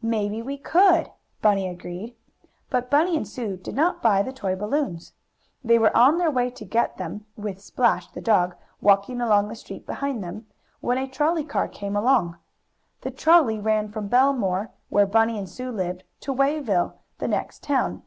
"Maybe 0.00 0.40
we 0.42 0.58
could," 0.58 1.10
Bunny 1.40 1.66
agreed. 1.68 2.14
But 2.70 2.88
Bunny 2.88 3.16
and 3.16 3.26
Sue 3.26 3.56
did 3.56 3.74
not 3.74 4.00
buy 4.00 4.22
the 4.22 4.32
toy 4.32 4.54
balloons. 4.54 5.14
They 5.64 5.76
were 5.76 5.96
on 5.96 6.18
their 6.18 6.30
way 6.30 6.50
to 6.50 6.64
get 6.64 6.98
them, 6.98 7.26
with 7.36 7.60
Splash, 7.60 8.06
the 8.06 8.20
dog, 8.20 8.54
walking 8.80 9.20
along 9.20 9.48
the 9.48 9.56
street 9.56 9.84
behind 9.84 10.22
them, 10.22 10.46
when 10.80 10.98
a 10.98 11.08
trolley 11.08 11.42
car 11.42 11.66
came 11.66 11.96
along. 11.96 12.36
The 13.00 13.10
trolley 13.10 13.58
ran 13.58 13.90
from 13.90 14.06
Bellemere, 14.08 14.68
where 14.88 15.04
Bunny 15.04 15.36
and 15.36 15.48
Sue 15.48 15.72
lived, 15.72 16.04
to 16.20 16.32
Wayville, 16.32 16.98
the 17.18 17.26
next 17.26 17.64
town. 17.64 18.04